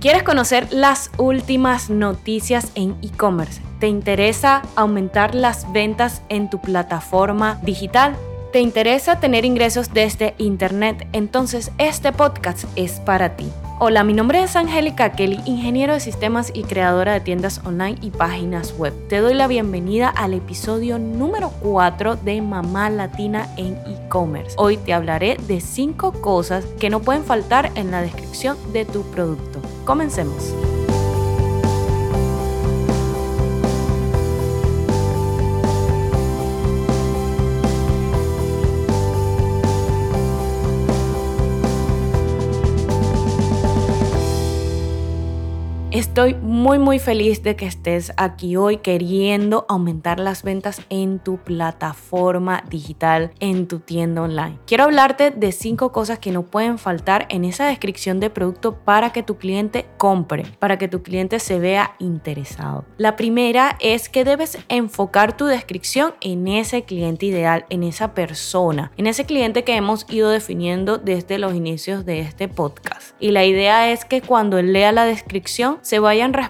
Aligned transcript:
¿Quieres 0.00 0.22
conocer 0.22 0.72
las 0.72 1.10
últimas 1.18 1.90
noticias 1.90 2.72
en 2.74 2.96
e-commerce? 3.02 3.60
¿Te 3.80 3.86
interesa 3.86 4.62
aumentar 4.74 5.34
las 5.34 5.70
ventas 5.72 6.22
en 6.30 6.48
tu 6.48 6.58
plataforma 6.58 7.60
digital? 7.62 8.16
¿Te 8.52 8.60
interesa 8.60 9.20
tener 9.20 9.44
ingresos 9.44 9.94
desde 9.94 10.34
Internet? 10.38 11.06
Entonces 11.12 11.70
este 11.78 12.12
podcast 12.12 12.64
es 12.74 12.98
para 12.98 13.36
ti. 13.36 13.46
Hola, 13.78 14.02
mi 14.02 14.12
nombre 14.12 14.42
es 14.42 14.56
Angélica 14.56 15.12
Kelly, 15.12 15.38
ingeniero 15.46 15.94
de 15.94 16.00
sistemas 16.00 16.50
y 16.52 16.64
creadora 16.64 17.12
de 17.12 17.20
tiendas 17.20 17.60
online 17.64 17.96
y 18.02 18.10
páginas 18.10 18.74
web. 18.76 18.92
Te 19.08 19.18
doy 19.18 19.34
la 19.34 19.46
bienvenida 19.46 20.08
al 20.08 20.34
episodio 20.34 20.98
número 20.98 21.50
4 21.62 22.16
de 22.16 22.42
Mamá 22.42 22.90
Latina 22.90 23.48
en 23.56 23.74
e-commerce. 23.86 24.56
Hoy 24.58 24.78
te 24.78 24.94
hablaré 24.94 25.36
de 25.46 25.60
5 25.60 26.20
cosas 26.20 26.64
que 26.80 26.90
no 26.90 27.00
pueden 27.00 27.22
faltar 27.22 27.70
en 27.76 27.92
la 27.92 28.02
descripción 28.02 28.58
de 28.72 28.84
tu 28.84 29.02
producto. 29.12 29.60
Comencemos. 29.84 30.52
Estoy 46.10 46.34
muy 46.60 46.78
muy 46.78 46.98
feliz 46.98 47.42
de 47.42 47.56
que 47.56 47.64
estés 47.64 48.12
aquí 48.18 48.54
hoy 48.54 48.76
queriendo 48.76 49.64
aumentar 49.66 50.20
las 50.20 50.42
ventas 50.42 50.82
en 50.90 51.18
tu 51.18 51.38
plataforma 51.38 52.64
digital, 52.68 53.30
en 53.40 53.66
tu 53.66 53.78
tienda 53.78 54.20
online. 54.20 54.58
Quiero 54.66 54.84
hablarte 54.84 55.30
de 55.30 55.52
cinco 55.52 55.90
cosas 55.90 56.18
que 56.18 56.32
no 56.32 56.42
pueden 56.42 56.76
faltar 56.76 57.26
en 57.30 57.46
esa 57.46 57.66
descripción 57.66 58.20
de 58.20 58.28
producto 58.28 58.76
para 58.76 59.10
que 59.10 59.22
tu 59.22 59.38
cliente 59.38 59.86
compre, 59.96 60.44
para 60.58 60.76
que 60.76 60.86
tu 60.86 61.02
cliente 61.02 61.38
se 61.38 61.58
vea 61.58 61.94
interesado. 61.98 62.84
La 62.98 63.16
primera 63.16 63.78
es 63.80 64.10
que 64.10 64.26
debes 64.26 64.58
enfocar 64.68 65.38
tu 65.38 65.46
descripción 65.46 66.12
en 66.20 66.46
ese 66.46 66.82
cliente 66.82 67.24
ideal, 67.24 67.64
en 67.70 67.84
esa 67.84 68.12
persona, 68.12 68.92
en 68.98 69.06
ese 69.06 69.24
cliente 69.24 69.64
que 69.64 69.76
hemos 69.76 70.04
ido 70.10 70.28
definiendo 70.28 70.98
desde 70.98 71.38
los 71.38 71.54
inicios 71.54 72.04
de 72.04 72.20
este 72.20 72.48
podcast. 72.48 73.14
Y 73.18 73.30
la 73.30 73.46
idea 73.46 73.90
es 73.90 74.04
que 74.04 74.20
cuando 74.20 74.60
lea 74.60 74.92
la 74.92 75.06
descripción, 75.06 75.78
se 75.80 76.00
vayan 76.00 76.34
respondiendo 76.34 76.49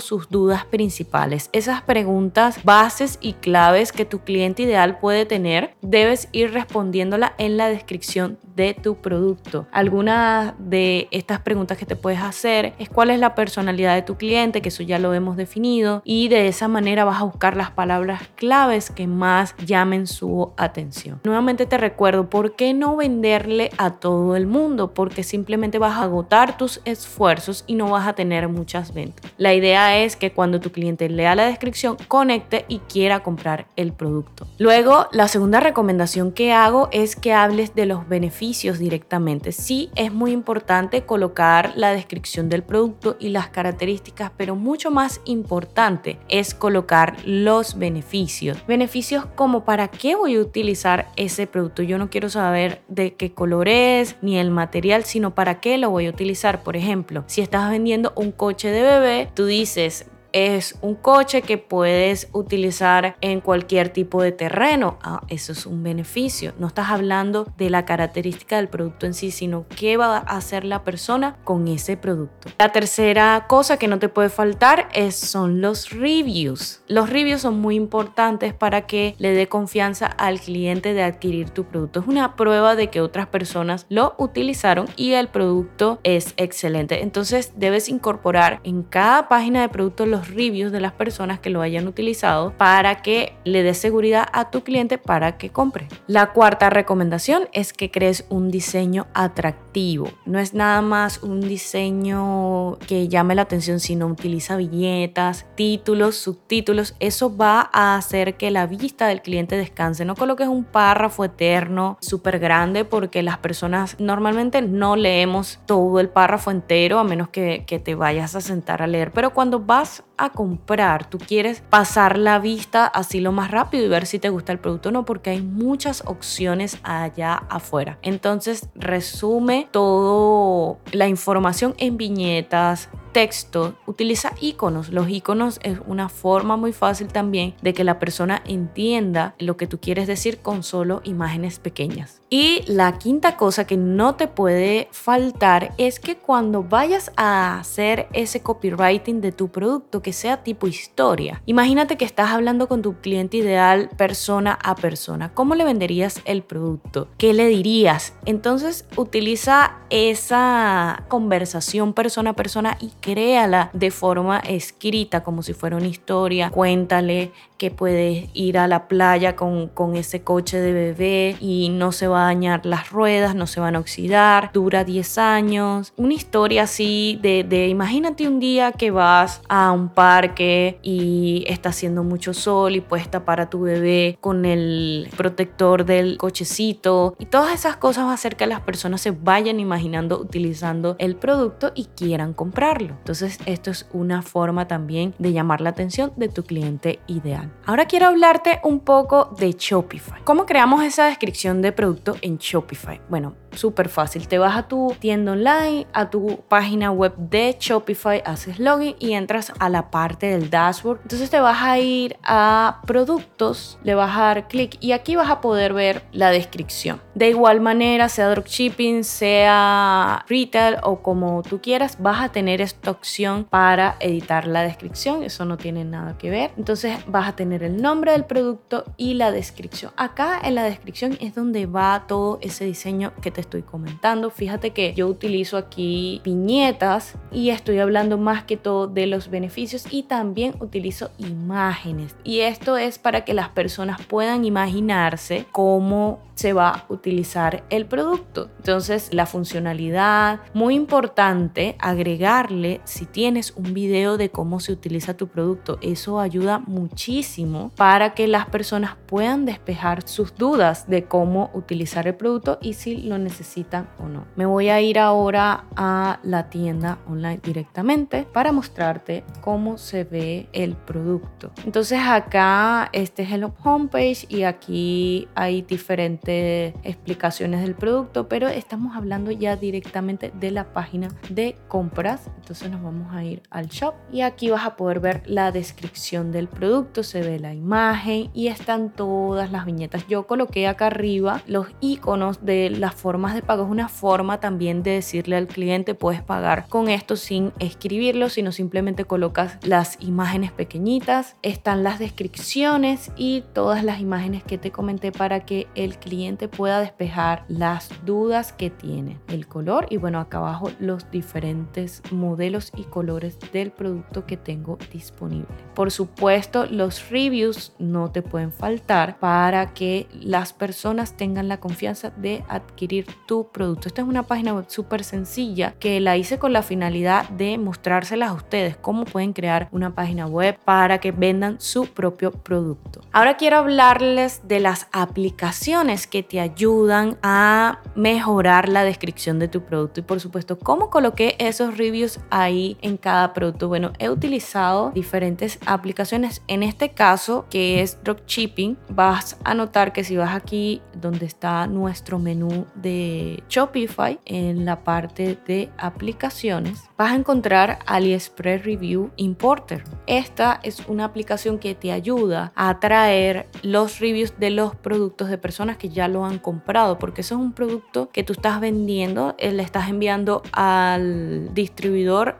sus 0.00 0.28
dudas 0.28 0.64
principales. 0.64 1.50
Esas 1.52 1.82
preguntas 1.82 2.62
bases 2.64 3.18
y 3.20 3.34
claves 3.34 3.92
que 3.92 4.04
tu 4.04 4.20
cliente 4.20 4.62
ideal 4.62 4.98
puede 4.98 5.26
tener, 5.26 5.74
debes 5.82 6.28
ir 6.32 6.52
respondiéndola 6.52 7.34
en 7.38 7.56
la 7.56 7.68
descripción 7.68 8.38
de 8.54 8.74
tu 8.74 8.96
producto. 8.96 9.66
Alguna 9.72 10.54
de 10.58 11.08
estas 11.10 11.40
preguntas 11.40 11.78
que 11.78 11.86
te 11.86 11.96
puedes 11.96 12.20
hacer 12.20 12.74
es 12.78 12.88
cuál 12.88 13.10
es 13.10 13.18
la 13.18 13.34
personalidad 13.34 13.94
de 13.94 14.02
tu 14.02 14.16
cliente, 14.16 14.62
que 14.62 14.68
eso 14.68 14.82
ya 14.82 14.98
lo 14.98 15.14
hemos 15.14 15.36
definido, 15.36 16.02
y 16.04 16.28
de 16.28 16.48
esa 16.48 16.68
manera 16.68 17.04
vas 17.04 17.20
a 17.20 17.24
buscar 17.24 17.56
las 17.56 17.70
palabras 17.70 18.22
claves 18.34 18.90
que 18.90 19.06
más 19.06 19.54
llamen 19.64 20.06
su 20.06 20.52
atención. 20.56 21.20
Nuevamente 21.24 21.66
te 21.66 21.78
recuerdo, 21.78 22.28
¿por 22.28 22.56
qué 22.56 22.74
no 22.74 22.96
venderle 22.96 23.70
a 23.78 23.90
todo 23.90 24.36
el 24.36 24.46
mundo? 24.46 24.92
Porque 24.94 25.22
simplemente 25.22 25.78
vas 25.78 25.98
a 25.98 26.02
agotar 26.02 26.56
tus 26.56 26.80
esfuerzos 26.84 27.64
y 27.66 27.74
no 27.74 27.90
vas 27.90 28.06
a 28.06 28.14
tener 28.14 28.48
muchas 28.48 28.92
ventas. 28.92 29.32
La 29.38 29.54
idea 29.54 29.98
es 29.98 30.16
que 30.16 30.32
cuando 30.32 30.60
tu 30.60 30.72
cliente 30.72 31.08
lea 31.08 31.34
la 31.34 31.46
descripción, 31.46 31.96
conecte 32.08 32.64
y 32.68 32.78
quiera 32.80 33.20
comprar 33.20 33.66
el 33.76 33.92
producto. 33.92 34.46
Luego, 34.58 35.06
la 35.12 35.28
segunda 35.28 35.60
recomendación 35.60 36.32
que 36.32 36.52
hago 36.52 36.88
es 36.92 37.16
que 37.16 37.32
hables 37.32 37.74
de 37.74 37.86
los 37.86 38.08
beneficios 38.08 38.41
directamente. 38.42 39.52
Sí 39.52 39.90
es 39.94 40.12
muy 40.12 40.32
importante 40.32 41.02
colocar 41.02 41.74
la 41.76 41.92
descripción 41.92 42.48
del 42.48 42.64
producto 42.64 43.16
y 43.20 43.28
las 43.28 43.48
características, 43.48 44.32
pero 44.36 44.56
mucho 44.56 44.90
más 44.90 45.20
importante 45.24 46.18
es 46.28 46.52
colocar 46.52 47.16
los 47.24 47.78
beneficios. 47.78 48.58
Beneficios 48.66 49.26
como 49.36 49.64
para 49.64 49.88
qué 49.88 50.16
voy 50.16 50.34
a 50.34 50.40
utilizar 50.40 51.08
ese 51.14 51.46
producto. 51.46 51.82
Yo 51.84 51.98
no 51.98 52.10
quiero 52.10 52.28
saber 52.28 52.82
de 52.88 53.14
qué 53.14 53.32
color 53.32 53.68
es 53.68 54.16
ni 54.22 54.38
el 54.38 54.50
material, 54.50 55.04
sino 55.04 55.34
para 55.34 55.60
qué 55.60 55.78
lo 55.78 55.90
voy 55.90 56.06
a 56.06 56.10
utilizar. 56.10 56.64
Por 56.64 56.76
ejemplo, 56.76 57.22
si 57.28 57.42
estás 57.42 57.70
vendiendo 57.70 58.12
un 58.16 58.32
coche 58.32 58.70
de 58.70 58.82
bebé, 58.82 59.28
tú 59.34 59.46
dices, 59.46 60.06
es 60.32 60.78
un 60.80 60.94
coche 60.94 61.42
que 61.42 61.58
puedes 61.58 62.28
utilizar 62.32 63.16
en 63.20 63.40
cualquier 63.40 63.90
tipo 63.90 64.22
de 64.22 64.32
terreno. 64.32 64.98
Ah, 65.02 65.22
eso 65.28 65.52
es 65.52 65.66
un 65.66 65.82
beneficio. 65.82 66.54
No 66.58 66.66
estás 66.66 66.90
hablando 66.90 67.46
de 67.56 67.70
la 67.70 67.84
característica 67.84 68.56
del 68.56 68.68
producto 68.68 69.06
en 69.06 69.14
sí, 69.14 69.30
sino 69.30 69.66
qué 69.76 69.96
va 69.96 70.16
a 70.16 70.36
hacer 70.36 70.64
la 70.64 70.84
persona 70.84 71.36
con 71.44 71.68
ese 71.68 71.96
producto. 71.96 72.48
La 72.58 72.70
tercera 72.70 73.46
cosa 73.48 73.76
que 73.76 73.88
no 73.88 73.98
te 73.98 74.08
puede 74.08 74.28
faltar 74.28 74.88
es, 74.92 75.16
son 75.16 75.60
los 75.60 75.90
reviews. 75.90 76.82
Los 76.88 77.10
reviews 77.10 77.42
son 77.42 77.60
muy 77.60 77.76
importantes 77.76 78.54
para 78.54 78.86
que 78.86 79.14
le 79.18 79.32
dé 79.32 79.48
confianza 79.48 80.06
al 80.06 80.40
cliente 80.40 80.94
de 80.94 81.02
adquirir 81.02 81.50
tu 81.50 81.64
producto. 81.64 82.00
Es 82.00 82.06
una 82.06 82.36
prueba 82.36 82.74
de 82.74 82.88
que 82.90 83.00
otras 83.00 83.26
personas 83.26 83.86
lo 83.88 84.14
utilizaron 84.18 84.86
y 84.96 85.12
el 85.12 85.28
producto 85.28 86.00
es 86.02 86.34
excelente. 86.36 87.02
Entonces 87.02 87.52
debes 87.56 87.88
incorporar 87.88 88.60
en 88.64 88.82
cada 88.82 89.28
página 89.28 89.60
de 89.60 89.68
producto 89.68 90.06
los 90.06 90.21
reviews 90.28 90.72
de 90.72 90.80
las 90.80 90.92
personas 90.92 91.40
que 91.40 91.50
lo 91.50 91.62
hayan 91.62 91.86
utilizado 91.86 92.52
para 92.56 93.02
que 93.02 93.34
le 93.44 93.62
des 93.62 93.78
seguridad 93.78 94.26
a 94.32 94.50
tu 94.50 94.62
cliente 94.62 94.98
para 94.98 95.36
que 95.38 95.50
compre. 95.50 95.88
La 96.06 96.32
cuarta 96.32 96.70
recomendación 96.70 97.48
es 97.52 97.72
que 97.72 97.90
crees 97.90 98.24
un 98.28 98.50
diseño 98.50 99.06
atractivo. 99.14 100.10
No 100.26 100.38
es 100.38 100.54
nada 100.54 100.82
más 100.82 101.22
un 101.22 101.40
diseño 101.40 102.78
que 102.86 103.08
llame 103.08 103.34
la 103.34 103.42
atención, 103.42 103.80
sino 103.80 104.06
utiliza 104.06 104.56
viñetas, 104.56 105.46
títulos, 105.54 106.16
subtítulos. 106.16 106.94
Eso 107.00 107.36
va 107.36 107.70
a 107.72 107.96
hacer 107.96 108.36
que 108.36 108.50
la 108.50 108.66
vista 108.66 109.06
del 109.06 109.22
cliente 109.22 109.56
descanse. 109.56 110.04
No 110.04 110.14
coloques 110.14 110.48
un 110.48 110.64
párrafo 110.64 111.24
eterno 111.24 111.98
súper 112.00 112.38
grande 112.38 112.84
porque 112.84 113.22
las 113.22 113.38
personas 113.38 113.96
normalmente 113.98 114.62
no 114.62 114.96
leemos 114.96 115.60
todo 115.66 116.00
el 116.00 116.08
párrafo 116.08 116.50
entero 116.50 116.98
a 116.98 117.04
menos 117.04 117.28
que, 117.28 117.64
que 117.66 117.78
te 117.78 117.94
vayas 117.94 118.34
a 118.34 118.40
sentar 118.40 118.82
a 118.82 118.86
leer. 118.86 119.12
Pero 119.12 119.32
cuando 119.32 119.60
vas 119.60 120.04
a 120.16 120.30
comprar, 120.30 121.08
tú 121.08 121.18
quieres 121.18 121.60
pasar 121.60 122.18
la 122.18 122.38
vista 122.38 122.86
así 122.86 123.20
lo 123.20 123.32
más 123.32 123.50
rápido 123.50 123.84
y 123.84 123.88
ver 123.88 124.06
si 124.06 124.18
te 124.18 124.28
gusta 124.28 124.52
el 124.52 124.58
producto 124.58 124.90
o 124.90 124.92
no, 124.92 125.04
porque 125.04 125.30
hay 125.30 125.42
muchas 125.42 126.02
opciones 126.06 126.78
allá 126.82 127.34
afuera. 127.48 127.98
Entonces 128.02 128.68
resume 128.74 129.68
toda 129.70 130.78
la 130.92 131.08
información 131.08 131.74
en 131.78 131.96
viñetas, 131.96 132.88
texto, 133.12 133.74
utiliza 133.86 134.32
iconos. 134.40 134.88
Los 134.88 135.08
iconos 135.08 135.60
es 135.62 135.78
una 135.86 136.08
forma 136.08 136.56
muy 136.56 136.72
fácil 136.72 137.08
también 137.08 137.54
de 137.62 137.74
que 137.74 137.84
la 137.84 137.98
persona 137.98 138.42
entienda 138.46 139.34
lo 139.38 139.56
que 139.56 139.66
tú 139.66 139.78
quieres 139.78 140.06
decir 140.06 140.38
con 140.38 140.62
solo 140.62 141.00
imágenes 141.04 141.58
pequeñas. 141.58 142.20
Y 142.30 142.62
la 142.66 142.98
quinta 142.98 143.36
cosa 143.36 143.66
que 143.66 143.76
no 143.76 144.14
te 144.14 144.26
puede 144.26 144.88
faltar 144.90 145.74
es 145.76 146.00
que 146.00 146.16
cuando 146.16 146.62
vayas 146.62 147.12
a 147.16 147.58
hacer 147.58 148.08
ese 148.12 148.40
copywriting 148.40 149.20
de 149.20 149.32
tu 149.32 149.48
producto, 149.48 150.02
que 150.02 150.12
sea 150.12 150.42
tipo 150.42 150.66
historia. 150.66 151.42
Imagínate 151.46 151.96
que 151.96 152.04
estás 152.04 152.30
hablando 152.30 152.68
con 152.68 152.82
tu 152.82 152.94
cliente 153.00 153.36
ideal 153.36 153.90
persona 153.96 154.58
a 154.62 154.74
persona. 154.74 155.34
¿Cómo 155.34 155.54
le 155.54 155.64
venderías 155.64 156.20
el 156.24 156.42
producto? 156.42 157.08
¿Qué 157.18 157.34
le 157.34 157.46
dirías? 157.48 158.14
Entonces 158.24 158.86
utiliza 158.96 159.78
esa 159.90 161.04
conversación 161.08 161.92
persona 161.92 162.30
a 162.30 162.36
persona 162.36 162.78
y 162.80 162.92
créala 163.02 163.68
de 163.74 163.90
forma 163.90 164.38
escrita, 164.38 165.22
como 165.22 165.42
si 165.42 165.52
fuera 165.52 165.76
una 165.76 165.88
historia. 165.88 166.48
Cuéntale 166.48 167.32
que 167.58 167.70
puedes 167.70 168.28
ir 168.34 168.58
a 168.58 168.66
la 168.66 168.88
playa 168.88 169.36
con, 169.36 169.68
con 169.68 169.94
ese 169.94 170.22
coche 170.22 170.58
de 170.58 170.72
bebé 170.72 171.36
y 171.38 171.68
no 171.68 171.92
se 171.92 172.08
va 172.08 172.22
a 172.22 172.26
dañar 172.26 172.66
las 172.66 172.90
ruedas, 172.90 173.36
no 173.36 173.46
se 173.46 173.60
van 173.60 173.76
a 173.76 173.78
oxidar, 173.78 174.50
dura 174.52 174.82
10 174.82 175.18
años. 175.18 175.92
Una 175.96 176.14
historia 176.14 176.62
así 176.64 177.20
de, 177.22 177.44
de 177.44 177.68
imagínate 177.68 178.26
un 178.26 178.40
día 178.40 178.72
que 178.72 178.90
vas 178.90 179.42
a 179.48 179.70
un 179.70 179.90
parque 179.90 180.80
y 180.82 181.44
está 181.46 181.68
haciendo 181.68 182.02
mucho 182.02 182.34
sol 182.34 182.74
y 182.74 182.80
puedes 182.80 183.08
tapar 183.08 183.40
a 183.40 183.48
tu 183.48 183.60
bebé 183.60 184.18
con 184.20 184.44
el 184.44 185.08
protector 185.16 185.84
del 185.84 186.16
cochecito 186.18 187.14
y 187.18 187.26
todas 187.26 187.54
esas 187.54 187.76
cosas 187.76 188.06
va 188.06 188.10
a 188.10 188.14
hacer 188.14 188.36
que 188.36 188.46
las 188.46 188.60
personas 188.60 189.00
se 189.00 189.12
vayan 189.12 189.60
imaginando 189.60 190.18
utilizando 190.18 190.96
el 190.98 191.16
producto 191.16 191.72
y 191.74 191.84
quieran 191.96 192.32
comprarlo. 192.32 192.91
Entonces 192.98 193.38
esto 193.46 193.70
es 193.70 193.86
una 193.92 194.22
forma 194.22 194.68
también 194.68 195.14
de 195.18 195.32
llamar 195.32 195.60
la 195.60 195.70
atención 195.70 196.12
de 196.16 196.28
tu 196.28 196.44
cliente 196.44 197.00
ideal. 197.06 197.52
Ahora 197.66 197.86
quiero 197.86 198.06
hablarte 198.06 198.60
un 198.64 198.80
poco 198.80 199.34
de 199.38 199.52
Shopify. 199.52 200.22
¿Cómo 200.24 200.46
creamos 200.46 200.82
esa 200.82 201.06
descripción 201.06 201.62
de 201.62 201.72
producto 201.72 202.16
en 202.22 202.38
Shopify? 202.38 203.00
Bueno, 203.08 203.34
súper 203.54 203.88
fácil. 203.88 204.28
Te 204.28 204.38
vas 204.38 204.56
a 204.56 204.68
tu 204.68 204.94
tienda 204.98 205.32
online, 205.32 205.86
a 205.92 206.10
tu 206.10 206.40
página 206.48 206.90
web 206.90 207.14
de 207.16 207.56
Shopify, 207.58 208.22
haces 208.24 208.58
login 208.58 208.96
y 208.98 209.12
entras 209.12 209.52
a 209.58 209.68
la 209.68 209.90
parte 209.90 210.26
del 210.26 210.50
dashboard. 210.50 211.00
Entonces 211.02 211.30
te 211.30 211.40
vas 211.40 211.62
a 211.62 211.78
ir 211.78 212.16
a 212.22 212.80
productos, 212.86 213.78
le 213.82 213.94
vas 213.94 214.16
a 214.16 214.22
dar 214.22 214.48
clic 214.48 214.76
y 214.80 214.92
aquí 214.92 215.16
vas 215.16 215.30
a 215.30 215.40
poder 215.40 215.72
ver 215.72 216.02
la 216.12 216.30
descripción. 216.30 217.00
De 217.14 217.28
igual 217.28 217.60
manera, 217.60 218.08
sea 218.08 218.30
dropshipping, 218.30 219.04
sea 219.04 220.24
retail 220.28 220.76
o 220.82 221.02
como 221.02 221.42
tú 221.42 221.60
quieras, 221.60 221.96
vas 222.00 222.22
a 222.22 222.30
tener 222.30 222.60
esta 222.60 222.90
opción 222.90 223.44
para 223.44 223.96
editar 224.00 224.46
la 224.46 224.62
descripción. 224.62 225.22
Eso 225.22 225.44
no 225.44 225.56
tiene 225.56 225.84
nada 225.84 226.16
que 226.16 226.30
ver. 226.30 226.52
Entonces 226.56 226.96
vas 227.06 227.28
a 227.28 227.36
tener 227.36 227.62
el 227.62 227.80
nombre 227.82 228.12
del 228.12 228.24
producto 228.24 228.84
y 228.96 229.14
la 229.14 229.30
descripción. 229.30 229.92
Acá 229.96 230.40
en 230.42 230.54
la 230.54 230.64
descripción 230.64 231.18
es 231.20 231.34
donde 231.34 231.66
va 231.66 232.04
todo 232.06 232.38
ese 232.40 232.64
diseño 232.64 233.12
que 233.20 233.30
te 233.30 233.41
estoy 233.42 233.62
comentando. 233.62 234.30
Fíjate 234.30 234.70
que 234.70 234.94
yo 234.94 235.06
utilizo 235.06 235.56
aquí 235.56 236.20
viñetas 236.24 237.14
y 237.32 237.50
estoy 237.50 237.78
hablando 237.78 238.18
más 238.18 238.44
que 238.44 238.56
todo 238.56 238.86
de 238.86 239.06
los 239.06 239.30
beneficios 239.30 239.84
y 239.90 240.04
también 240.04 240.54
utilizo 240.60 241.10
imágenes. 241.18 242.14
Y 242.24 242.40
esto 242.40 242.76
es 242.76 242.98
para 242.98 243.24
que 243.24 243.34
las 243.34 243.48
personas 243.48 244.04
puedan 244.06 244.44
imaginarse 244.44 245.46
cómo 245.52 246.20
se 246.34 246.52
va 246.52 246.70
a 246.70 246.84
utilizar 246.88 247.62
el 247.70 247.86
producto. 247.86 248.50
Entonces, 248.58 249.12
la 249.12 249.26
funcionalidad, 249.26 250.40
muy 250.54 250.74
importante, 250.74 251.76
agregarle 251.78 252.80
si 252.84 253.04
tienes 253.04 253.52
un 253.56 253.74
video 253.74 254.16
de 254.16 254.30
cómo 254.30 254.58
se 254.58 254.72
utiliza 254.72 255.16
tu 255.16 255.28
producto. 255.28 255.78
Eso 255.82 256.18
ayuda 256.18 256.58
muchísimo 256.58 257.70
para 257.76 258.14
que 258.14 258.26
las 258.26 258.46
personas 258.46 258.96
puedan 259.06 259.44
despejar 259.44 260.08
sus 260.08 260.34
dudas 260.34 260.88
de 260.88 261.04
cómo 261.04 261.50
utilizar 261.54 262.06
el 262.08 262.14
producto 262.14 262.58
y 262.60 262.74
si 262.74 262.96
lo 262.96 263.18
necesitan 263.18 263.88
o 263.98 264.08
no. 264.08 264.24
Me 264.34 264.46
voy 264.46 264.68
a 264.68 264.80
ir 264.80 264.98
ahora 264.98 265.66
a 265.76 266.18
la 266.22 266.48
tienda 266.48 266.98
online 267.08 267.21
directamente 267.42 268.24
para 268.24 268.52
mostrarte 268.52 269.24
cómo 269.40 269.78
se 269.78 270.04
ve 270.04 270.48
el 270.52 270.74
producto. 270.74 271.50
Entonces 271.64 272.00
acá 272.04 272.88
este 272.92 273.22
es 273.22 273.32
el 273.32 273.44
homepage 273.64 274.26
y 274.28 274.42
aquí 274.42 275.28
hay 275.34 275.62
diferentes 275.62 276.74
explicaciones 276.82 277.62
del 277.62 277.74
producto, 277.74 278.28
pero 278.28 278.48
estamos 278.48 278.96
hablando 278.96 279.30
ya 279.30 279.56
directamente 279.56 280.32
de 280.38 280.50
la 280.50 280.72
página 280.72 281.08
de 281.30 281.56
compras. 281.68 282.28
Entonces 282.36 282.70
nos 282.70 282.82
vamos 282.82 283.14
a 283.14 283.24
ir 283.24 283.42
al 283.50 283.68
shop 283.68 283.94
y 284.10 284.22
aquí 284.22 284.50
vas 284.50 284.64
a 284.64 284.76
poder 284.76 285.00
ver 285.00 285.22
la 285.26 285.52
descripción 285.52 286.32
del 286.32 286.48
producto, 286.48 287.02
se 287.02 287.20
ve 287.22 287.38
la 287.38 287.54
imagen 287.54 288.30
y 288.34 288.48
están 288.48 288.90
todas 288.90 289.50
las 289.52 289.64
viñetas. 289.64 290.06
Yo 290.08 290.26
coloqué 290.26 290.66
acá 290.66 290.86
arriba 290.86 291.42
los 291.46 291.68
iconos 291.80 292.44
de 292.44 292.70
las 292.70 292.94
formas 292.94 293.34
de 293.34 293.42
pago. 293.42 293.64
Es 293.64 293.70
una 293.70 293.88
forma 293.88 294.40
también 294.40 294.82
de 294.82 294.92
decirle 294.92 295.36
al 295.36 295.46
cliente 295.46 295.94
puedes 295.94 296.22
pagar 296.22 296.66
con 296.68 296.88
esto 296.88 297.11
sin 297.16 297.52
escribirlo, 297.58 298.28
sino 298.28 298.52
simplemente 298.52 299.04
colocas 299.04 299.58
las 299.62 299.98
imágenes 300.00 300.52
pequeñitas. 300.52 301.36
Están 301.42 301.82
las 301.82 301.98
descripciones 301.98 303.10
y 303.16 303.44
todas 303.52 303.84
las 303.84 304.00
imágenes 304.00 304.42
que 304.42 304.58
te 304.58 304.70
comenté 304.70 305.12
para 305.12 305.44
que 305.44 305.66
el 305.74 305.98
cliente 305.98 306.48
pueda 306.48 306.80
despejar 306.80 307.44
las 307.48 307.90
dudas 308.04 308.52
que 308.52 308.70
tiene. 308.70 309.18
El 309.28 309.46
color 309.46 309.86
y 309.90 309.96
bueno, 309.96 310.18
acá 310.20 310.38
abajo 310.38 310.70
los 310.78 311.10
diferentes 311.10 312.02
modelos 312.10 312.72
y 312.76 312.84
colores 312.84 313.38
del 313.52 313.70
producto 313.70 314.26
que 314.26 314.36
tengo 314.36 314.78
disponible. 314.92 315.48
Por 315.74 315.90
supuesto, 315.90 316.66
los 316.66 317.10
reviews 317.10 317.72
no 317.78 318.10
te 318.10 318.22
pueden 318.22 318.52
faltar 318.52 319.18
para 319.18 319.74
que 319.74 320.06
las 320.12 320.52
personas 320.52 321.16
tengan 321.16 321.48
la 321.48 321.60
confianza 321.60 322.10
de 322.10 322.44
adquirir 322.48 323.06
tu 323.26 323.48
producto. 323.50 323.88
Esta 323.88 324.02
es 324.02 324.08
una 324.08 324.24
página 324.24 324.54
web 324.54 324.66
súper 324.68 325.04
sencilla 325.04 325.74
que 325.78 326.00
la 326.00 326.16
hice 326.16 326.38
con 326.38 326.52
la 326.52 326.62
finalidad 326.62 327.01
de 327.02 327.58
mostrárselas 327.58 328.30
a 328.30 328.34
ustedes 328.34 328.76
cómo 328.76 329.04
pueden 329.04 329.32
crear 329.32 329.68
una 329.72 329.94
página 329.94 330.26
web 330.26 330.58
para 330.64 330.98
que 330.98 331.12
vendan 331.12 331.60
su 331.60 331.86
propio 331.86 332.30
producto. 332.30 333.00
Ahora 333.12 333.36
quiero 333.36 333.58
hablarles 333.58 334.42
de 334.46 334.60
las 334.60 334.86
aplicaciones 334.92 336.06
que 336.06 336.22
te 336.22 336.40
ayudan 336.40 337.18
a 337.22 337.80
mejorar 337.94 338.68
la 338.68 338.84
descripción 338.84 339.38
de 339.38 339.48
tu 339.48 339.62
producto. 339.62 340.00
Y 340.00 340.02
por 340.02 340.20
supuesto, 340.20 340.58
¿cómo 340.58 340.90
coloqué 340.90 341.36
esos 341.38 341.76
reviews 341.76 342.20
ahí 342.30 342.76
en 342.80 342.96
cada 342.96 343.32
producto? 343.32 343.68
Bueno, 343.68 343.92
he 343.98 344.08
utilizado 344.08 344.90
diferentes 344.92 345.58
aplicaciones. 345.66 346.42
En 346.46 346.62
este 346.62 346.90
caso, 346.90 347.46
que 347.50 347.82
es 347.82 347.98
dropshipping, 348.02 348.78
vas 348.90 349.36
a 349.44 349.54
notar 349.54 349.92
que 349.92 350.04
si 350.04 350.16
vas 350.16 350.34
aquí 350.34 350.80
donde 350.94 351.26
está 351.26 351.66
nuestro 351.66 352.18
menú 352.18 352.66
de 352.74 353.42
Shopify, 353.48 354.18
en 354.24 354.64
la 354.64 354.84
parte 354.84 355.38
de 355.46 355.70
aplicaciones, 355.78 356.84
vas 356.96 357.12
a 357.12 357.16
encontrar 357.16 357.78
AliExpress 357.86 358.64
Review 358.64 359.10
Importer. 359.16 359.84
Esta 360.06 360.60
es 360.62 360.86
una 360.88 361.04
aplicación 361.04 361.58
que 361.58 361.74
te 361.74 361.92
ayuda 361.92 362.52
a 362.54 362.80
traer 362.80 363.46
los 363.62 364.00
reviews 364.00 364.38
de 364.38 364.50
los 364.50 364.74
productos 364.76 365.28
de 365.28 365.38
personas 365.38 365.76
que 365.76 365.88
ya 365.88 366.08
lo 366.08 366.24
han 366.24 366.38
comprado, 366.38 366.98
porque 366.98 367.22
eso 367.22 367.34
es 367.36 367.40
un 367.40 367.52
producto 367.52 368.10
que 368.12 368.24
tú 368.24 368.32
estás 368.32 368.60
vendiendo, 368.60 369.34
eh, 369.38 369.52
le 369.52 369.62
estás 369.62 369.88
enviando 369.88 370.42
al 370.52 371.52
distribuidor 371.54 372.36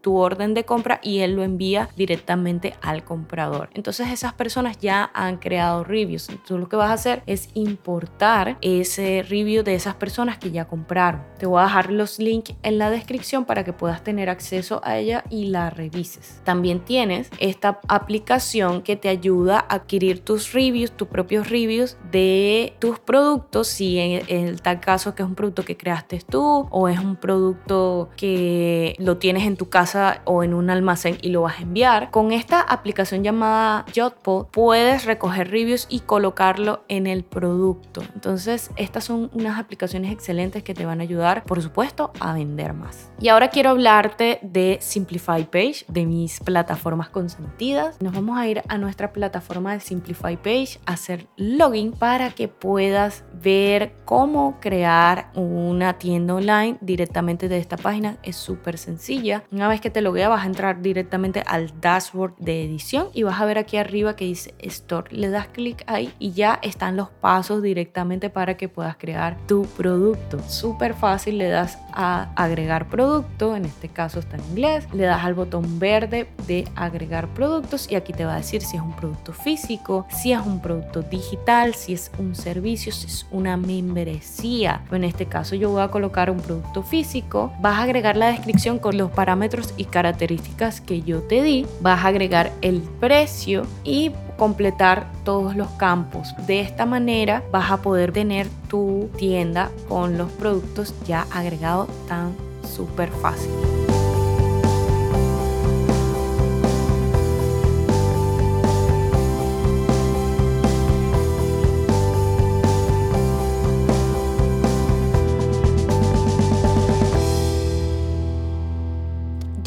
tu 0.00 0.16
orden 0.16 0.54
de 0.54 0.64
compra 0.64 1.00
y 1.02 1.20
él 1.20 1.34
lo 1.34 1.42
envía 1.42 1.88
directamente 1.96 2.74
al 2.82 3.04
comprador. 3.04 3.70
Entonces 3.74 4.08
esas 4.10 4.32
personas 4.32 4.78
ya 4.78 5.10
han 5.14 5.38
creado 5.38 5.84
reviews. 5.84 6.28
Entonces 6.28 6.58
lo 6.58 6.68
que 6.68 6.76
vas 6.76 6.90
a 6.90 6.94
hacer 6.94 7.22
es 7.26 7.48
importar 7.54 8.58
ese 8.60 9.24
review 9.28 9.62
de 9.62 9.74
esas 9.74 9.94
personas 9.94 10.38
que 10.38 10.50
ya 10.50 10.66
compraron. 10.66 11.22
Te 11.38 11.46
voy 11.46 11.60
a 11.60 11.64
dejar 11.64 11.90
los 11.90 12.18
links 12.18 12.54
en 12.62 12.78
la 12.78 12.90
descripción 12.90 13.44
para 13.44 13.64
que 13.64 13.72
puedas 13.72 14.04
tener 14.04 14.28
acceso 14.28 14.80
a 14.84 14.98
ella 14.98 15.24
y 15.30 15.46
la 15.46 15.70
revises. 15.70 16.40
También 16.44 16.84
tienes 16.84 17.30
esta 17.38 17.80
aplicación 17.88 18.82
que 18.82 18.96
te 18.96 19.08
ayuda 19.08 19.58
a 19.68 19.74
adquirir 19.76 20.20
tus 20.20 20.52
reviews, 20.52 20.92
tus 20.92 21.08
propios 21.08 21.50
reviews 21.50 21.96
de 22.10 22.74
tus 22.78 22.98
productos, 22.98 23.68
si 23.68 23.98
en 23.98 24.56
tal 24.56 24.80
caso 24.80 25.14
que 25.14 25.22
es 25.22 25.28
un 25.28 25.34
producto 25.34 25.64
que 25.64 25.76
creaste 25.76 26.20
tú 26.28 26.68
o 26.70 26.88
es 26.88 26.98
un 26.98 27.16
producto 27.16 28.10
que 28.16 28.94
lo 28.98 29.18
tienes 29.18 29.44
en 29.44 29.51
tu 29.56 29.68
casa 29.68 30.22
o 30.24 30.42
en 30.42 30.54
un 30.54 30.70
almacén 30.70 31.18
y 31.22 31.30
lo 31.30 31.42
vas 31.42 31.58
a 31.58 31.62
enviar. 31.62 32.10
Con 32.10 32.32
esta 32.32 32.60
aplicación 32.60 33.22
llamada 33.22 33.84
Jotpo 33.94 34.48
puedes 34.50 35.04
recoger 35.04 35.50
reviews 35.50 35.86
y 35.88 36.00
colocarlo 36.00 36.84
en 36.88 37.06
el 37.06 37.24
producto. 37.24 38.02
Entonces, 38.14 38.70
estas 38.76 39.04
son 39.04 39.30
unas 39.32 39.58
aplicaciones 39.58 40.12
excelentes 40.12 40.62
que 40.62 40.74
te 40.74 40.86
van 40.86 41.00
a 41.00 41.02
ayudar, 41.02 41.44
por 41.44 41.62
supuesto, 41.62 42.12
a 42.20 42.32
vender 42.34 42.72
más. 42.72 43.10
Y 43.20 43.28
ahora 43.28 43.48
quiero 43.48 43.70
hablarte 43.70 44.38
de 44.42 44.78
Simplify 44.80 45.48
Page, 45.50 45.84
de 45.88 46.06
mis 46.06 46.40
plataformas 46.40 47.08
consentidas. 47.08 48.00
Nos 48.00 48.12
vamos 48.12 48.38
a 48.38 48.46
ir 48.46 48.62
a 48.68 48.78
nuestra 48.78 49.12
plataforma 49.12 49.72
de 49.72 49.80
Simplify 49.80 50.36
Page, 50.36 50.78
a 50.86 50.92
hacer 50.92 51.26
login 51.36 51.92
para 51.92 52.30
que 52.30 52.48
puedas 52.48 53.24
ver 53.32 53.94
cómo 54.04 54.58
crear 54.60 55.30
una 55.34 55.98
tienda 55.98 56.34
online 56.34 56.78
directamente 56.80 57.48
de 57.48 57.58
esta 57.58 57.76
página. 57.76 58.18
Es 58.22 58.36
súper 58.36 58.78
sencilla. 58.78 59.41
Una 59.50 59.68
vez 59.68 59.80
que 59.80 59.90
te 59.90 60.00
logueas 60.00 60.30
vas 60.30 60.44
a 60.44 60.46
entrar 60.46 60.82
directamente 60.82 61.42
al 61.46 61.80
dashboard 61.80 62.36
de 62.38 62.64
edición 62.64 63.08
y 63.12 63.22
vas 63.22 63.40
a 63.40 63.44
ver 63.44 63.58
aquí 63.58 63.76
arriba 63.76 64.16
que 64.16 64.24
dice 64.24 64.54
Store. 64.58 65.08
Le 65.10 65.28
das 65.28 65.48
clic 65.48 65.84
ahí 65.86 66.14
y 66.18 66.32
ya 66.32 66.58
están 66.62 66.96
los 66.96 67.08
pasos 67.10 67.62
directamente 67.62 68.30
para 68.30 68.56
que 68.56 68.68
puedas 68.68 68.96
crear 68.96 69.36
tu 69.46 69.64
producto. 69.76 70.38
Súper 70.48 70.94
fácil, 70.94 71.38
le 71.38 71.48
das 71.48 71.78
a 71.92 72.32
agregar 72.36 72.88
producto, 72.88 73.56
en 73.56 73.64
este 73.64 73.88
caso 73.88 74.20
está 74.20 74.36
en 74.36 74.44
inglés, 74.50 74.86
le 74.92 75.04
das 75.04 75.24
al 75.24 75.34
botón 75.34 75.78
verde 75.78 76.28
de 76.46 76.66
agregar 76.74 77.28
productos 77.28 77.90
y 77.90 77.96
aquí 77.96 78.12
te 78.12 78.24
va 78.24 78.34
a 78.34 78.36
decir 78.36 78.62
si 78.62 78.76
es 78.76 78.82
un 78.82 78.94
producto 78.96 79.32
físico, 79.32 80.06
si 80.10 80.32
es 80.32 80.40
un 80.40 80.60
producto 80.60 81.02
digital, 81.02 81.74
si 81.74 81.94
es 81.94 82.10
un 82.18 82.34
servicio, 82.34 82.92
si 82.92 83.06
es 83.06 83.26
una 83.30 83.56
membresía. 83.56 84.84
En 84.90 85.04
este 85.04 85.26
caso 85.26 85.54
yo 85.54 85.70
voy 85.70 85.82
a 85.82 85.88
colocar 85.88 86.30
un 86.30 86.40
producto 86.40 86.82
físico, 86.82 87.52
vas 87.60 87.78
a 87.78 87.82
agregar 87.82 88.16
la 88.16 88.28
descripción 88.28 88.78
con 88.78 88.96
los 88.96 89.10
parámetros 89.10 89.31
parámetros 89.32 89.72
y 89.78 89.86
características 89.86 90.82
que 90.82 91.00
yo 91.00 91.22
te 91.22 91.42
di, 91.42 91.64
vas 91.80 92.04
a 92.04 92.08
agregar 92.08 92.52
el 92.60 92.82
precio 93.00 93.62
y 93.82 94.10
completar 94.36 95.10
todos 95.24 95.56
los 95.56 95.68
campos. 95.78 96.34
De 96.46 96.60
esta 96.60 96.84
manera 96.84 97.42
vas 97.50 97.70
a 97.70 97.80
poder 97.80 98.12
tener 98.12 98.46
tu 98.68 99.08
tienda 99.16 99.70
con 99.88 100.18
los 100.18 100.30
productos 100.32 100.94
ya 101.06 101.26
agregados 101.32 101.88
tan 102.08 102.34
súper 102.62 103.08
fácil. 103.08 103.50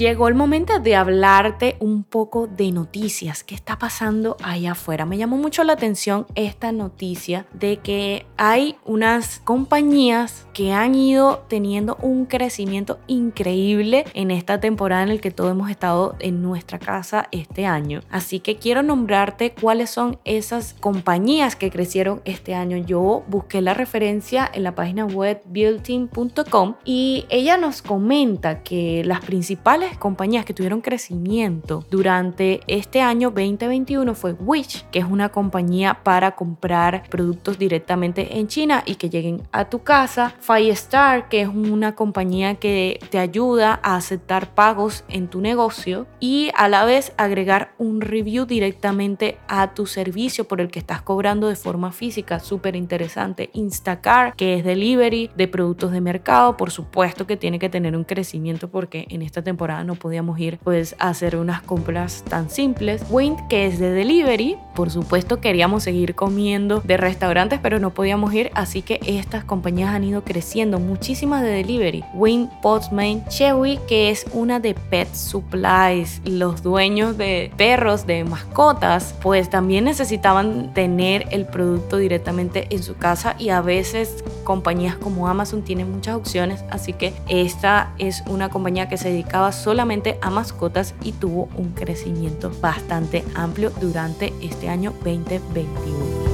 Llegó 0.06 0.28
el 0.28 0.36
momento 0.36 0.78
de 0.78 0.96
hablarte 0.96 1.78
un 1.80 2.04
poco 2.04 2.46
de 2.46 2.72
noticias. 2.72 3.44
¿Qué 3.44 3.56
está 3.56 3.80
pasando 3.80 4.38
allá 4.44 4.74
afuera? 4.74 5.04
Me 5.08 5.18
llamó 5.18 5.36
mucho 5.36 5.64
la 5.64 5.74
atención 5.74 6.28
esta 6.36 6.72
noticia 6.72 7.48
de 7.54 7.78
que 7.78 8.28
hay 8.38 8.76
unas 8.86 9.40
compañías 9.40 10.46
que 10.54 10.74
han 10.74 10.94
ido 10.94 11.44
teniendo 11.48 11.98
un 12.04 12.28
crecimiento 12.28 13.00
increíble 13.08 14.06
en 14.14 14.30
esta 14.30 14.60
temporada 14.60 15.02
en 15.02 15.10
el 15.10 15.22
que 15.22 15.32
todos 15.32 15.50
hemos 15.50 15.72
estado 15.72 16.16
en 16.20 16.44
nuestra 16.44 16.78
casa 16.78 17.28
este 17.32 17.66
año. 17.66 18.02
Así 18.12 18.40
que 18.40 18.58
quiero 18.58 18.84
nombrarte 18.84 19.56
cuáles 19.60 19.90
son 19.90 20.20
esas 20.24 20.76
compañías 20.76 21.56
que 21.56 21.72
crecieron 21.72 22.22
este 22.26 22.54
año. 22.54 22.78
Yo 22.78 23.24
busqué 23.28 23.60
la 23.60 23.74
referencia 23.74 24.48
en 24.54 24.62
la 24.62 24.76
página 24.76 25.08
web 25.08 25.42
building.com 25.46 26.76
y 26.86 27.26
ella 27.30 27.58
nos 27.58 27.82
comenta 27.82 28.62
que 28.62 29.02
las 29.04 29.26
principales 29.26 29.95
compañías 29.98 30.46
que 30.46 30.54
tuvieron 30.54 30.82
crecimiento 30.82 31.86
durante 31.90 32.62
este 32.68 33.02
año 33.02 33.30
2021 33.30 34.16
fue 34.16 34.34
Wish, 34.34 34.86
que 34.92 35.00
es 35.00 35.06
una 35.06 35.30
compañía 35.30 36.04
para 36.04 36.36
comprar 36.36 37.04
productos 37.10 37.58
directamente 37.58 38.38
en 38.38 38.48
China 38.48 38.84
y 38.86 38.96
que 38.96 39.10
lleguen 39.10 39.44
a 39.52 39.66
tu 39.66 39.84
casa. 39.84 40.34
Firestar, 40.40 41.30
que 41.30 41.42
es 41.42 41.48
una 41.48 41.96
compañía 41.96 42.56
que 42.56 43.00
te 43.10 43.20
ayuda 43.20 43.80
a 43.84 43.96
aceptar 43.96 44.54
pagos 44.54 45.04
en 45.08 45.28
tu 45.28 45.42
negocio 45.42 46.08
y 46.20 46.52
a 46.56 46.68
la 46.68 46.86
vez 46.86 47.14
agregar 47.18 47.74
un 47.78 48.02
review 48.02 48.46
directamente 48.46 49.38
a 49.48 49.74
tu 49.74 49.86
servicio 49.86 50.48
por 50.48 50.62
el 50.62 50.70
que 50.70 50.80
estás 50.80 51.02
cobrando 51.02 51.48
de 51.48 51.56
forma 51.56 51.92
física. 51.92 52.40
Súper 52.40 52.76
interesante. 52.76 53.50
Instacart, 53.54 54.36
que 54.36 54.56
es 54.56 54.64
delivery 54.64 55.32
de 55.36 55.48
productos 55.48 55.92
de 55.92 56.02
mercado. 56.02 56.58
Por 56.58 56.72
supuesto 56.72 57.28
que 57.28 57.38
tiene 57.38 57.60
que 57.60 57.70
tener 57.70 57.96
un 57.96 58.04
crecimiento 58.04 58.70
porque 58.70 59.06
en 59.10 59.22
esta 59.22 59.44
temporada 59.44 59.75
no 59.84 59.96
podíamos 59.96 60.40
ir 60.40 60.60
pues 60.64 60.96
a 61.00 61.10
hacer 61.10 61.36
unas 61.36 61.62
compras 61.62 62.24
tan 62.28 62.50
simples. 62.50 63.04
Wind, 63.10 63.48
que 63.50 63.66
es 63.66 63.80
de 63.80 63.92
delivery. 63.92 64.58
Por 64.76 64.90
supuesto 64.90 65.40
queríamos 65.40 65.84
seguir 65.84 66.16
comiendo 66.16 66.82
de 66.82 66.98
restaurantes, 66.98 67.60
pero 67.62 67.80
no 67.80 67.94
podíamos 67.94 68.34
ir. 68.34 68.52
Así 68.54 68.82
que 68.82 69.00
estas 69.06 69.44
compañías 69.44 69.94
han 69.94 70.04
ido 70.04 70.24
creciendo. 70.24 70.80
Muchísimas 70.80 71.42
de 71.44 71.50
delivery. 71.50 72.04
Wind, 72.14 72.50
Postman, 72.62 73.26
Chewy, 73.28 73.80
que 73.88 74.10
es 74.10 74.26
una 74.34 74.60
de 74.60 74.74
Pet 74.74 75.14
Supplies. 75.14 76.22
Los 76.26 76.64
dueños 76.64 77.18
de 77.18 77.52
perros, 77.58 78.06
de 78.06 78.24
mascotas, 78.24 79.16
pues 79.22 79.50
también 79.50 79.86
necesitaban 79.86 80.74
tener 80.74 81.28
el 81.32 81.46
producto 81.46 81.98
directamente 81.98 82.68
en 82.70 82.84
su 82.84 82.96
casa 82.96 83.36
y 83.38 83.50
a 83.50 83.62
veces 83.62 84.24
compañías 84.44 84.96
como 84.96 85.28
Amazon 85.28 85.64
tienen 85.64 85.92
muchas 85.92 86.16
opciones, 86.16 86.64
así 86.70 86.94
que 86.94 87.14
esta 87.28 87.94
es 87.98 88.24
una 88.28 88.50
compañía 88.50 88.88
que 88.88 88.98
se 88.98 89.10
dedicaba 89.10 89.52
solamente 89.66 90.20
a 90.22 90.30
mascotas 90.30 90.94
y 91.02 91.14
tuvo 91.14 91.50
un 91.58 91.72
crecimiento 91.72 92.52
bastante 92.62 93.26
amplio 93.34 93.72
durante 93.82 94.32
este 94.40 94.70
año 94.70 94.94
2021. 95.04 96.25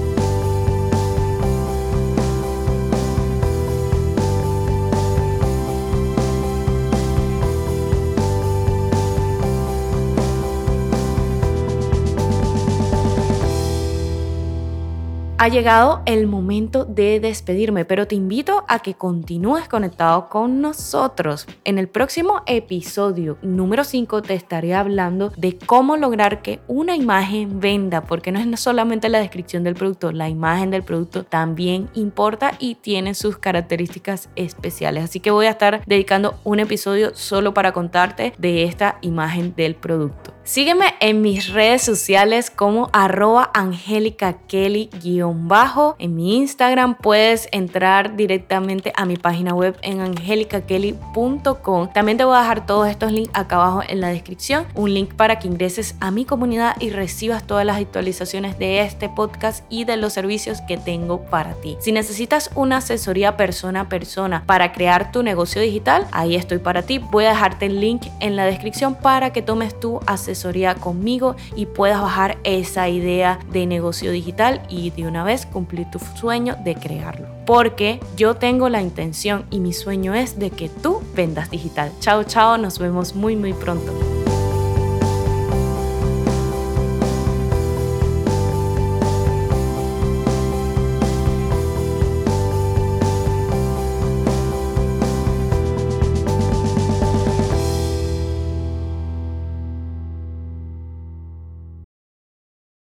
Ha 15.41 15.47
llegado 15.47 16.03
el 16.05 16.27
momento 16.27 16.85
de 16.85 17.19
despedirme, 17.19 17.83
pero 17.83 18.05
te 18.05 18.13
invito 18.13 18.63
a 18.67 18.77
que 18.77 18.93
continúes 18.93 19.67
conectado 19.67 20.29
con 20.29 20.61
nosotros. 20.61 21.47
En 21.63 21.79
el 21.79 21.87
próximo 21.87 22.43
episodio 22.45 23.39
número 23.41 23.83
5 23.83 24.21
te 24.21 24.35
estaré 24.35 24.75
hablando 24.75 25.31
de 25.37 25.57
cómo 25.57 25.97
lograr 25.97 26.43
que 26.43 26.59
una 26.67 26.95
imagen 26.95 27.59
venda, 27.59 28.01
porque 28.03 28.31
no 28.31 28.37
es 28.37 28.59
solamente 28.59 29.09
la 29.09 29.17
descripción 29.17 29.63
del 29.63 29.73
producto, 29.73 30.11
la 30.11 30.29
imagen 30.29 30.69
del 30.69 30.83
producto 30.83 31.23
también 31.23 31.89
importa 31.95 32.51
y 32.59 32.75
tiene 32.75 33.15
sus 33.15 33.39
características 33.39 34.29
especiales. 34.35 35.05
Así 35.05 35.21
que 35.21 35.31
voy 35.31 35.47
a 35.47 35.51
estar 35.51 35.83
dedicando 35.87 36.39
un 36.43 36.59
episodio 36.59 37.15
solo 37.15 37.55
para 37.55 37.71
contarte 37.71 38.33
de 38.37 38.65
esta 38.65 38.99
imagen 39.01 39.55
del 39.55 39.73
producto. 39.73 40.33
Sígueme 40.43 40.95
en 40.99 41.21
mis 41.21 41.49
redes 41.49 41.83
sociales 41.83 42.49
como 42.49 42.89
arroba 42.93 43.51
angélica 43.53 44.39
bajo 45.33 45.95
En 45.99 46.15
mi 46.15 46.37
Instagram 46.37 46.95
puedes 46.95 47.47
entrar 47.51 48.15
directamente 48.15 48.91
a 48.95 49.05
mi 49.05 49.17
página 49.17 49.53
web 49.53 49.77
en 49.83 50.01
angelicakelly.com. 50.01 51.93
También 51.93 52.17
te 52.17 52.23
voy 52.25 52.35
a 52.35 52.39
dejar 52.39 52.65
todos 52.65 52.89
estos 52.89 53.11
links 53.11 53.29
acá 53.35 53.57
abajo 53.57 53.83
en 53.87 54.01
la 54.01 54.07
descripción. 54.09 54.65
Un 54.73 54.95
link 54.95 55.13
para 55.13 55.37
que 55.37 55.47
ingreses 55.47 55.93
a 55.99 56.09
mi 56.09 56.25
comunidad 56.25 56.75
y 56.79 56.89
recibas 56.89 57.45
todas 57.45 57.65
las 57.65 57.77
actualizaciones 57.77 58.57
de 58.57 58.81
este 58.81 59.09
podcast 59.09 59.63
y 59.69 59.85
de 59.85 59.97
los 59.97 60.13
servicios 60.13 60.59
que 60.61 60.77
tengo 60.77 61.21
para 61.21 61.53
ti. 61.53 61.77
Si 61.79 61.91
necesitas 61.91 62.49
una 62.55 62.77
asesoría 62.77 63.37
persona 63.37 63.81
a 63.81 63.89
persona 63.89 64.43
para 64.47 64.71
crear 64.73 65.11
tu 65.11 65.21
negocio 65.21 65.61
digital, 65.61 66.07
ahí 66.11 66.35
estoy 66.35 66.57
para 66.57 66.81
ti. 66.81 66.97
Voy 66.97 67.25
a 67.25 67.29
dejarte 67.29 67.67
el 67.67 67.79
link 67.79 68.07
en 68.19 68.35
la 68.35 68.45
descripción 68.45 68.95
para 68.95 69.31
que 69.31 69.43
tomes 69.43 69.79
tu 69.79 69.99
asesoría 70.07 70.30
asesoría 70.31 70.75
conmigo 70.75 71.35
y 71.55 71.65
puedas 71.65 72.01
bajar 72.01 72.37
esa 72.43 72.89
idea 72.89 73.39
de 73.51 73.65
negocio 73.65 74.11
digital 74.11 74.61
y 74.69 74.91
de 74.91 75.07
una 75.07 75.23
vez 75.23 75.45
cumplir 75.45 75.89
tu 75.91 75.99
sueño 75.99 76.55
de 76.63 76.75
crearlo. 76.75 77.27
Porque 77.45 77.99
yo 78.15 78.35
tengo 78.35 78.69
la 78.69 78.81
intención 78.81 79.45
y 79.51 79.59
mi 79.59 79.73
sueño 79.73 80.13
es 80.13 80.39
de 80.39 80.51
que 80.51 80.69
tú 80.69 81.01
vendas 81.15 81.49
digital. 81.51 81.91
Chao, 81.99 82.23
chao, 82.23 82.57
nos 82.57 82.79
vemos 82.79 83.15
muy, 83.15 83.35
muy 83.35 83.53
pronto. 83.53 84.20